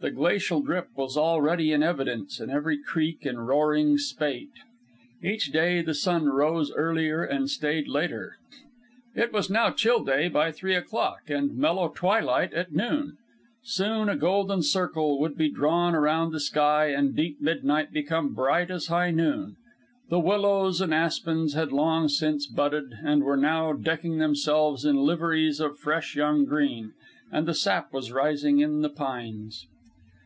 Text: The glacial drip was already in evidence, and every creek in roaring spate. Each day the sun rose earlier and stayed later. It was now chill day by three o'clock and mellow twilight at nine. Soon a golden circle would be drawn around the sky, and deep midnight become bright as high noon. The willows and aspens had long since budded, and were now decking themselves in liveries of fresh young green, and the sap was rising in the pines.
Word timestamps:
The 0.00 0.12
glacial 0.12 0.60
drip 0.60 0.90
was 0.94 1.16
already 1.16 1.72
in 1.72 1.82
evidence, 1.82 2.38
and 2.38 2.52
every 2.52 2.78
creek 2.80 3.26
in 3.26 3.40
roaring 3.40 3.98
spate. 3.98 4.52
Each 5.24 5.50
day 5.50 5.82
the 5.82 5.92
sun 5.92 6.26
rose 6.26 6.70
earlier 6.72 7.24
and 7.24 7.50
stayed 7.50 7.88
later. 7.88 8.36
It 9.16 9.32
was 9.32 9.50
now 9.50 9.70
chill 9.72 10.04
day 10.04 10.28
by 10.28 10.52
three 10.52 10.76
o'clock 10.76 11.22
and 11.26 11.52
mellow 11.56 11.88
twilight 11.92 12.54
at 12.54 12.70
nine. 12.72 13.14
Soon 13.64 14.08
a 14.08 14.14
golden 14.14 14.62
circle 14.62 15.18
would 15.18 15.36
be 15.36 15.50
drawn 15.50 15.96
around 15.96 16.30
the 16.30 16.38
sky, 16.38 16.90
and 16.90 17.16
deep 17.16 17.40
midnight 17.40 17.90
become 17.92 18.32
bright 18.34 18.70
as 18.70 18.86
high 18.86 19.10
noon. 19.10 19.56
The 20.10 20.20
willows 20.20 20.80
and 20.80 20.94
aspens 20.94 21.54
had 21.54 21.72
long 21.72 22.08
since 22.08 22.46
budded, 22.46 22.98
and 23.02 23.24
were 23.24 23.36
now 23.36 23.72
decking 23.72 24.18
themselves 24.18 24.84
in 24.84 24.94
liveries 24.94 25.58
of 25.58 25.76
fresh 25.76 26.14
young 26.14 26.44
green, 26.44 26.92
and 27.32 27.46
the 27.48 27.52
sap 27.54 27.92
was 27.92 28.12
rising 28.12 28.60
in 28.60 28.82
the 28.82 28.90
pines. 28.90 29.66